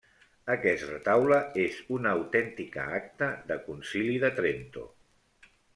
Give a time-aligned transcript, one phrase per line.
[0.53, 4.93] Aquest retaule és una autèntica acta de Concili de Trento.